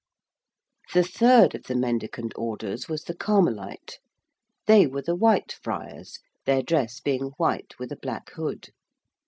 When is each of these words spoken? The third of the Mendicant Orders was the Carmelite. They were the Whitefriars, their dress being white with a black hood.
The 0.95 1.03
third 1.03 1.53
of 1.53 1.65
the 1.65 1.75
Mendicant 1.75 2.33
Orders 2.35 2.89
was 2.89 3.03
the 3.03 3.13
Carmelite. 3.13 3.99
They 4.65 4.87
were 4.87 5.03
the 5.03 5.15
Whitefriars, 5.15 6.17
their 6.47 6.63
dress 6.63 6.99
being 6.99 7.33
white 7.37 7.77
with 7.77 7.91
a 7.91 7.97
black 7.97 8.31
hood. 8.31 8.69